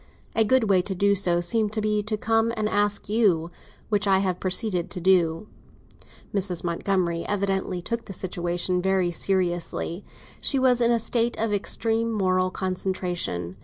A 0.33 0.43
good 0.43 0.63
way 0.67 0.81
to 0.81 0.95
do 0.95 1.13
so 1.13 1.41
seemed 1.41 1.73
to 1.73 1.79
be 1.81 2.01
to 2.01 2.17
come 2.17 2.51
and 2.57 2.67
ask 2.67 3.07
you; 3.07 3.51
which 3.89 4.07
I 4.07 4.17
have 4.17 4.39
proceeded 4.39 4.89
to 4.89 4.99
do." 4.99 5.47
Mrs. 6.33 6.63
Montgomery 6.63 7.23
evidently 7.29 7.83
took 7.83 8.05
the 8.05 8.13
situation 8.13 8.81
very 8.81 9.11
seriously; 9.11 10.03
she 10.39 10.57
was 10.57 10.81
in 10.81 10.89
a 10.89 10.97
state 10.99 11.37
of 11.37 11.53
extreme 11.53 12.11
moral 12.11 12.49
concentration. 12.49 13.57